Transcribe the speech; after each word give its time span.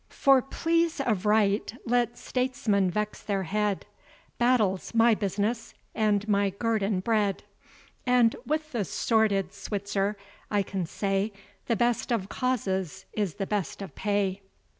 For 0.09 0.41
pleas 0.41 0.99
of 0.99 1.27
right 1.27 1.71
let 1.85 2.17
statesmen 2.17 2.89
vex 2.89 3.21
their 3.21 3.43
head, 3.43 3.85
Battle's 4.39 4.95
my 4.95 5.13
business, 5.13 5.75
and 5.93 6.27
my 6.27 6.49
guerdon 6.49 7.01
bread; 7.01 7.43
And, 8.07 8.35
with 8.43 8.71
the 8.71 8.83
sworded 8.83 9.53
Switzer, 9.53 10.17
I 10.49 10.63
can 10.63 10.87
say, 10.87 11.31
The 11.67 11.75
best 11.75 12.11
of 12.11 12.29
causes 12.29 13.05
is 13.13 13.35
the 13.35 13.45
best 13.45 13.79
of 13.83 13.93
pay. 13.93 14.41